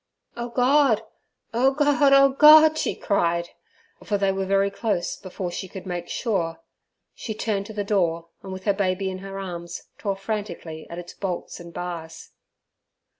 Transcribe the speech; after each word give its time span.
"Oh, 0.35 0.49
God! 0.49 1.03
Oh, 1.53 1.75
God! 1.75 2.11
Oh, 2.11 2.29
God!" 2.29 2.75
she 2.75 2.95
cried, 2.95 3.49
for 4.03 4.17
they 4.17 4.31
were 4.31 4.47
very 4.47 4.71
close 4.71 5.15
before 5.15 5.51
she 5.51 5.67
could 5.67 5.85
make 5.85 6.09
sure. 6.09 6.59
She 7.13 7.35
turned 7.35 7.67
to 7.67 7.73
the 7.73 7.83
door, 7.83 8.29
and 8.41 8.51
with 8.51 8.63
her 8.63 8.73
baby 8.73 9.11
in 9.11 9.19
her 9.19 9.37
arms 9.37 9.83
tore 9.99 10.15
frantically 10.15 10.87
at 10.89 10.97
its 10.97 11.13
bolts 11.13 11.59
and 11.59 11.71
bars. 11.71 12.31